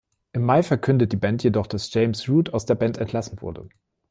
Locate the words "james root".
1.93-2.55